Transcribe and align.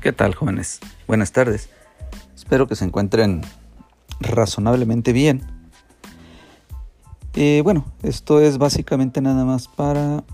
¿Qué 0.00 0.12
tal 0.14 0.34
jóvenes? 0.34 0.80
Buenas 1.06 1.30
tardes. 1.30 1.68
Espero 2.34 2.66
que 2.66 2.74
se 2.74 2.86
encuentren 2.86 3.42
razonablemente 4.18 5.12
bien. 5.12 5.42
Y 7.34 7.60
bueno, 7.60 7.84
esto 8.02 8.40
es 8.40 8.56
básicamente 8.56 9.20
nada 9.20 9.44
más 9.44 9.68
para 9.68 10.24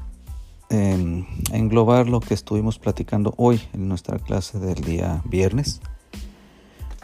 em, 0.70 1.26
englobar 1.50 2.08
lo 2.08 2.20
que 2.20 2.32
estuvimos 2.32 2.78
platicando 2.78 3.34
hoy 3.38 3.60
en 3.72 3.88
nuestra 3.88 4.20
clase 4.20 4.60
del 4.60 4.82
día 4.82 5.20
viernes. 5.24 5.80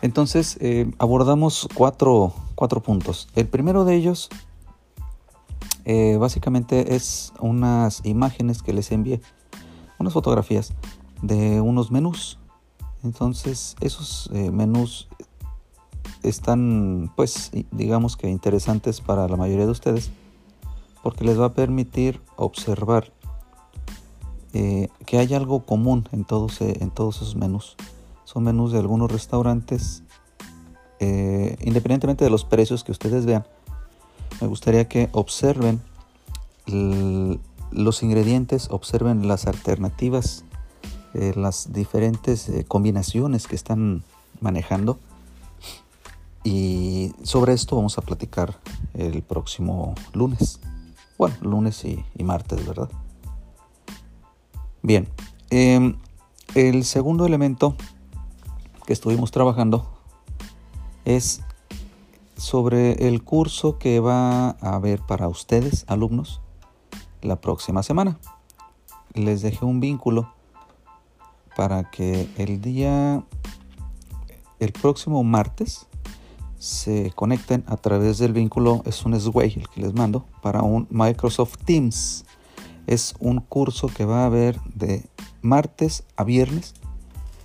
Entonces 0.01 0.57
eh, 0.61 0.89
abordamos 0.99 1.67
cuatro, 1.75 2.33
cuatro, 2.55 2.81
puntos. 2.81 3.29
El 3.35 3.49
primero 3.49 3.85
de 3.85 3.97
ellos 3.97 4.29
eh, 5.85 6.17
básicamente 6.17 6.95
es 6.95 7.33
unas 7.41 8.03
imágenes 8.05 8.63
que 8.63 8.73
les 8.73 8.93
envié, 8.93 9.21
unas 9.99 10.13
fotografías 10.13 10.73
de 11.23 11.61
unos 11.61 11.91
menús 11.91 12.39
entonces 13.05 13.77
esos 13.81 14.31
eh, 14.33 14.51
menús 14.51 15.09
están 16.23 17.13
pues 17.17 17.51
digamos 17.71 18.17
que 18.17 18.29
interesantes 18.29 19.01
para 19.01 19.29
la 19.29 19.37
mayoría 19.37 19.67
de 19.67 19.73
ustedes 19.73 20.11
porque 21.03 21.25
les 21.25 21.39
va 21.39 21.47
a 21.47 21.53
permitir 21.53 22.21
observar 22.37 23.13
eh, 24.53 24.89
que 25.07 25.19
hay 25.19 25.35
algo 25.35 25.65
común 25.65 26.09
en 26.13 26.25
todos, 26.25 26.61
eh, 26.61 26.77
en 26.81 26.91
todos 26.91 27.17
esos 27.17 27.35
menús. 27.35 27.77
Son 28.25 28.45
menús 28.45 28.73
de 28.73 28.79
algunos 28.79 29.11
restaurantes, 29.11 30.05
independientemente 31.01 32.25
de 32.25 32.31
los 32.31 32.45
precios 32.45 32.85
que 32.85 32.93
ustedes 32.93 33.27
vean. 33.27 33.45
Me 34.41 34.47
gustaría 34.47 34.87
que 34.89 35.09
observen 35.11 35.83
los 36.67 38.03
ingredientes, 38.05 38.69
observen 38.71 39.27
las 39.27 39.49
alternativas 39.49 40.45
eh, 41.15 41.33
las 41.37 41.73
diferentes 41.73 42.49
eh, 42.49 42.65
combinaciones 42.67 43.47
que 43.47 43.55
están 43.57 44.03
manejando. 44.41 44.99
Y 46.45 47.13
sobre 47.23 47.53
esto 47.53 47.77
vamos 47.77 47.99
a 47.99 48.03
platicar 48.03 48.59
el 48.95 49.23
próximo 49.23 49.95
lunes. 50.13 50.59
Bueno, 51.19 51.37
lunes 51.41 51.85
y, 51.85 52.05
martes, 52.25 52.67
¿verdad? 52.67 52.91
Bien, 54.83 55.09
em, 55.51 55.97
el 56.55 56.85
segundo 56.85 57.27
elemento 57.27 57.77
que 58.87 58.93
estuvimos 58.93 59.31
trabajando 59.31 59.87
es 61.05 61.43
sobre 62.37 63.07
el 63.07 63.23
curso 63.23 63.79
que 63.79 64.01
va 64.01 64.51
a 64.51 64.75
haber 64.75 65.01
para 65.01 65.29
ustedes, 65.29 65.85
alumnos, 65.87 66.41
la 67.21 67.41
próxima 67.41 67.83
semana. 67.83 68.19
Les 69.15 69.43
dejé 69.43 69.65
un 69.65 69.79
vínculo 69.79 70.33
para 71.57 71.91
que 71.91 72.29
el 72.37 72.61
día, 72.61 73.25
el 74.61 74.73
próximo 74.73 75.23
martes, 75.23 75.87
se 76.59 77.11
conecten 77.17 77.65
a 77.67 77.77
través 77.77 78.19
del 78.19 78.33
vínculo, 78.33 78.83
es 78.87 79.05
un 79.05 79.19
Sway 79.21 79.53
el 79.57 79.69
que 79.69 79.81
les 79.81 79.95
mando, 79.95 80.27
para 80.43 80.63
un 80.63 80.87
Microsoft 80.91 81.57
Teams. 81.65 82.25
Es 82.87 83.15
un 83.19 83.41
curso 83.41 83.89
que 83.89 84.05
va 84.05 84.23
a 84.23 84.27
haber 84.27 84.61
de 84.75 85.05
martes 85.41 86.05
a 86.17 86.23
viernes, 86.23 86.75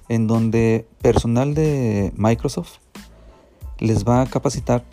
en 0.08 0.28
donde 0.28 0.88
personal 1.02 1.56
de 1.56 2.14
Microsoft 2.16 2.78
les 3.80 4.06
va 4.06 4.22
a 4.22 4.28
capacitar 4.28 4.86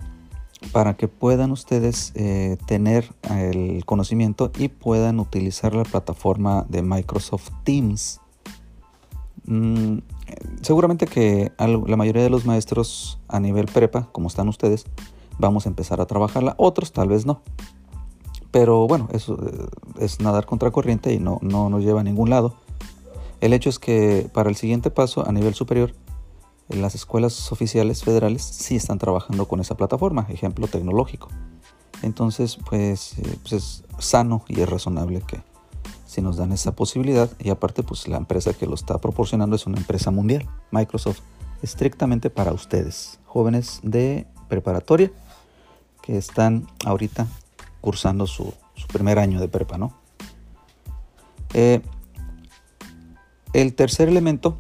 para 0.73 0.95
que 0.95 1.07
puedan 1.07 1.53
ustedes 1.53 2.13
eh, 2.15 2.57
tener 2.67 3.13
el 3.31 3.85
conocimiento 3.85 4.51
y 4.59 4.69
puedan 4.69 5.21
utilizar 5.21 5.75
la 5.75 5.85
plataforma 5.85 6.65
de 6.71 6.83
Microsoft 6.83 7.51
Teams 7.65 8.21
Mm, 9.47 9.99
seguramente 10.63 11.07
que 11.07 11.53
la 11.59 11.97
mayoría 11.97 12.23
de 12.23 12.31
los 12.31 12.47
maestros 12.47 13.19
a 13.29 13.41
nivel 13.41 13.67
prepa, 13.67 14.09
como 14.13 14.29
están 14.29 14.49
ustedes, 14.49 14.87
vamos 15.39 15.67
a 15.67 15.69
empezar 15.69 16.01
a 16.01 16.07
trabajarla. 16.07 16.55
Otros 16.59 16.93
tal 16.93 17.09
vez 17.09 17.27
no. 17.27 17.43
Pero 18.51 18.87
bueno, 18.87 19.09
eso 19.13 19.39
eh, 19.47 19.67
es 19.99 20.21
nadar 20.21 20.47
contra 20.47 20.71
corriente 20.71 21.13
y 21.13 21.19
no, 21.19 21.39
no 21.43 21.69
nos 21.69 21.83
lleva 21.83 22.01
a 22.01 22.05
ningún 22.05 22.31
lado. 22.31 22.55
El 23.41 23.53
hecho 23.53 23.69
es 23.69 23.79
que 23.79 24.31
para 24.33 24.49
el 24.49 24.57
siguiente 24.57 24.91
paso 24.91 25.29
a 25.29 25.33
nivel 25.33 25.55
superior, 25.55 25.93
en 26.71 26.81
las 26.81 26.95
escuelas 26.95 27.53
oficiales 27.53 28.05
federales 28.05 28.43
sí 28.43 28.77
están 28.77 28.99
trabajando 28.99 29.47
con 29.47 29.61
esa 29.61 29.77
plataforma, 29.77 30.27
ejemplo 30.31 30.67
tecnológico. 30.67 31.29
Entonces, 32.03 32.59
pues, 32.69 33.19
eh, 33.19 33.39
pues 33.43 33.53
es 33.53 33.85
sano 33.99 34.45
y 34.49 34.61
es 34.61 34.69
razonable 34.69 35.21
que, 35.21 35.43
si 36.15 36.23
nos 36.23 36.37
dan 36.37 36.53
esa 36.53 36.77
posibilidad 36.77 37.29
y 37.41 37.51
aparte 37.51 37.83
pues 37.83 38.07
la 38.07 38.17
empresa 38.17 38.55
que 38.55 38.67
lo 38.67 38.77
está 38.77 38.99
proporcionando 38.99 39.57
es 39.57 39.67
una 39.67 39.79
empresa 39.79 40.13
mundial, 40.13 40.49
Microsoft, 40.71 41.21
estrictamente 41.61 42.31
para 42.31 42.53
ustedes, 42.53 43.19
jóvenes 43.27 43.81
de 43.83 44.25
preparatoria 44.49 45.11
que 46.03 46.17
están 46.17 46.69
ahorita 46.85 47.27
cursando 47.81 48.29
su, 48.29 48.55
primer 48.93 49.19
año 49.19 49.41
de 49.41 49.49
prepa, 49.49 49.77
¿no? 49.77 49.93
Eh, 51.53 51.83
el 53.53 53.75
tercer 53.75 54.09
elemento 54.09 54.57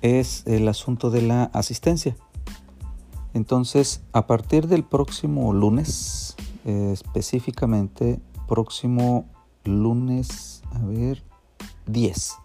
es 0.00 0.42
el 0.46 0.68
asunto 0.68 1.10
de 1.10 1.20
la 1.20 1.44
asistencia. 1.52 2.16
Entonces, 3.34 4.00
a 4.12 4.26
partir 4.26 4.68
del 4.68 4.84
próximo 4.84 5.52
lunes, 5.52 6.34
eh, 6.64 6.92
específicamente 6.94 8.20
próximo 8.48 9.26
lunes, 9.64 10.62
a 10.72 10.78
ver, 10.80 11.22
10. 11.86 12.36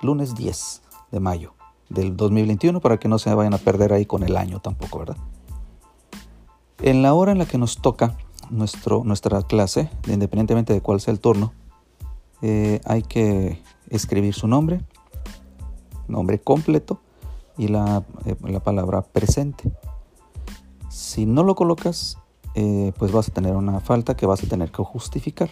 Lunes 0.00 0.34
10 0.34 0.82
de 1.10 1.20
mayo 1.20 1.54
del 1.90 2.16
2021 2.16 2.80
para 2.80 2.98
que 2.98 3.08
no 3.08 3.18
se 3.18 3.34
vayan 3.34 3.54
a 3.54 3.58
perder 3.58 3.92
ahí 3.92 4.06
con 4.06 4.22
el 4.22 4.36
año 4.36 4.60
tampoco, 4.60 5.00
¿verdad? 5.00 5.16
En 6.80 7.02
la 7.02 7.12
hora 7.14 7.32
en 7.32 7.38
la 7.38 7.46
que 7.46 7.58
nos 7.58 7.78
toca 7.78 8.16
nuestro, 8.50 9.02
nuestra 9.04 9.42
clase, 9.42 9.90
independientemente 10.06 10.72
de 10.72 10.80
cuál 10.80 11.00
sea 11.00 11.12
el 11.12 11.20
turno, 11.20 11.52
eh, 12.40 12.80
hay 12.84 13.02
que 13.02 13.60
escribir 13.90 14.34
su 14.34 14.46
nombre, 14.46 14.80
nombre 16.06 16.38
completo 16.38 17.00
y 17.56 17.68
la, 17.68 18.04
eh, 18.24 18.36
la 18.42 18.60
palabra 18.60 19.02
presente. 19.02 19.72
Si 20.88 21.26
no 21.26 21.42
lo 21.42 21.56
colocas, 21.56 22.18
eh, 22.54 22.92
pues 22.98 23.12
vas 23.12 23.28
a 23.28 23.32
tener 23.32 23.54
una 23.54 23.80
falta 23.80 24.16
que 24.16 24.26
vas 24.26 24.42
a 24.42 24.46
tener 24.46 24.70
que 24.70 24.82
justificar. 24.82 25.50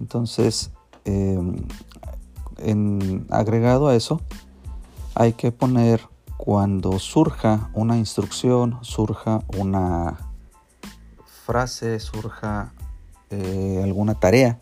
Entonces, 0.00 0.70
em, 1.04 1.56
en 2.58 3.26
agregado 3.30 3.88
a 3.88 3.94
eso, 3.94 4.20
hay 5.14 5.32
que 5.32 5.52
poner 5.52 6.00
cuando 6.36 6.98
surja 6.98 7.70
una 7.74 7.96
instrucción, 7.96 8.78
surja 8.82 9.42
una 9.56 10.16
frase, 11.44 11.98
surja 11.98 12.72
eh, 13.30 13.80
alguna 13.82 14.14
tarea 14.14 14.58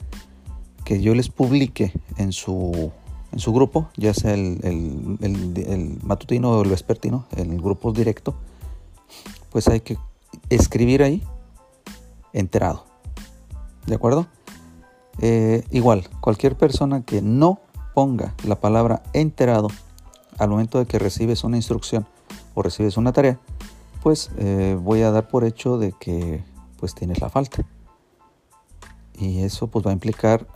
que 0.84 1.00
yo 1.02 1.14
les 1.14 1.28
publique 1.28 1.92
en 2.16 2.32
su, 2.32 2.92
en 3.32 3.38
su 3.40 3.52
grupo, 3.52 3.88
ya 3.96 4.14
sea 4.14 4.34
el, 4.34 4.60
el 5.20 5.98
matutino 6.02 6.52
o 6.52 6.62
el 6.62 6.70
vespertino, 6.70 7.26
en 7.32 7.52
el 7.52 7.60
grupo 7.60 7.92
directo, 7.92 8.34
pues 9.50 9.68
hay 9.68 9.80
que 9.80 9.98
escribir 10.50 11.02
ahí 11.02 11.22
enterado. 12.32 12.84
¿De 13.86 13.94
acuerdo? 13.94 14.26
Eh, 15.20 15.64
igual, 15.70 16.08
cualquier 16.20 16.56
persona 16.56 17.02
que 17.02 17.22
no 17.22 17.60
ponga 17.94 18.34
la 18.44 18.60
palabra 18.60 19.02
enterado 19.12 19.68
al 20.38 20.50
momento 20.50 20.78
de 20.78 20.86
que 20.86 20.98
recibes 20.98 21.44
una 21.44 21.56
instrucción 21.56 22.06
o 22.54 22.62
recibes 22.62 22.96
una 22.96 23.12
tarea, 23.12 23.38
pues 24.02 24.30
eh, 24.36 24.78
voy 24.80 25.02
a 25.02 25.10
dar 25.10 25.28
por 25.28 25.44
hecho 25.44 25.78
de 25.78 25.92
que 25.92 26.44
pues 26.78 26.94
tienes 26.94 27.20
la 27.20 27.30
falta. 27.30 27.64
Y 29.18 29.42
eso 29.42 29.68
pues 29.68 29.86
va 29.86 29.90
a 29.90 29.94
implicar 29.94 30.46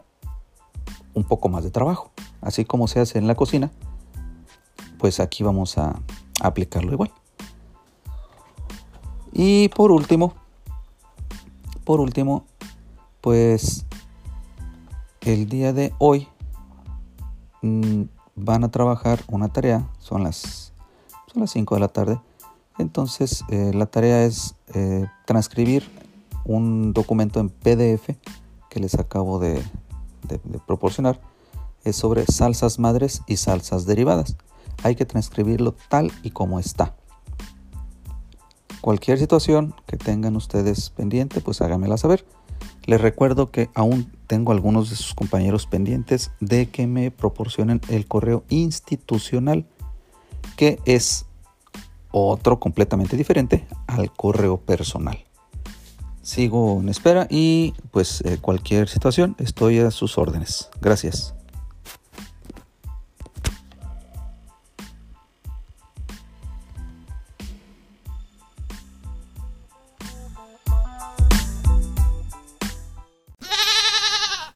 un 1.15 1.25
poco 1.25 1.49
más 1.49 1.65
de 1.65 1.71
trabajo. 1.71 2.11
Así 2.43 2.65
como 2.65 2.89
se 2.89 3.01
hace 3.01 3.19
en 3.19 3.27
la 3.27 3.35
cocina, 3.35 3.71
pues 4.99 5.19
aquí 5.19 5.43
vamos 5.43 5.79
a 5.79 6.01
aplicarlo 6.43 6.93
igual. 6.93 7.11
Y 9.33 9.69
por 9.69 9.93
último, 9.93 10.35
por 11.85 12.01
último, 12.01 12.45
pues 13.21 13.87
el 15.21 15.49
día 15.49 15.73
de 15.73 15.93
hoy 15.99 16.29
mm, 17.63 18.03
van 18.37 18.65
a 18.65 18.71
trabajar 18.71 19.21
una 19.29 19.49
tarea, 19.49 19.89
son 19.99 20.25
las, 20.25 20.73
son 21.33 21.43
las 21.43 21.51
5 21.51 21.75
de 21.75 21.81
la 21.81 21.89
tarde. 21.89 22.21
Entonces 22.79 23.45
eh, 23.51 23.73
la 23.75 23.87
tarea 23.87 24.25
es 24.25 24.55
eh, 24.75 25.07
transcribir 25.27 25.85
un 26.45 26.93
documento 26.93 27.39
en 27.39 27.51
PDF 27.51 28.17
que 28.71 28.81
les 28.81 28.95
acabo 28.95 29.39
de 29.39 29.63
proporcionar. 30.67 31.21
Es 31.85 31.97
sobre 31.97 32.25
salsas 32.27 32.79
madres 32.79 33.23
y 33.27 33.37
salsas 33.37 33.87
derivadas. 33.87 34.37
Hay 34.83 34.97
que 34.97 35.05
transcribirlo 35.05 35.75
tal 35.89 36.13
y 36.23 36.31
como 36.31 36.59
está. 36.59 36.95
Cualquier 38.81 39.19
situación 39.19 39.75
que 39.87 39.97
tengan 39.97 40.37
ustedes 40.37 40.91
pendiente, 40.91 41.41
pues 41.41 41.61
háganmela 41.61 41.99
saber. 41.99 42.25
Les 42.85 43.01
recuerdo 43.01 43.51
que 43.51 43.69
aún 43.75 44.11
tengo 44.27 44.53
algunos 44.53 44.91
de 44.91 44.97
sus 44.97 45.15
compañeros 45.15 45.67
pendientes 45.67 46.31
de 46.41 46.71
que 46.71 46.87
me 46.87 47.11
proporcionen 47.11 47.81
el 47.89 48.07
correo 48.07 48.45
institucional, 48.49 49.67
que 50.57 50.79
es 50.87 51.27
otro 52.11 52.59
completamente 52.59 53.17
diferente 53.17 53.67
al 53.87 54.13
correo 54.13 54.59
personal. 54.59 55.25
Sigo 56.23 56.81
en 56.81 56.89
espera 56.89 57.27
y 57.31 57.75
pues 57.91 58.23
eh, 58.23 58.39
cualquier 58.41 58.89
situación 58.89 59.37
estoy 59.39 59.79
a 59.79 59.91
sus 59.91 60.19
órdenes. 60.19 60.69
Gracias. 60.81 61.35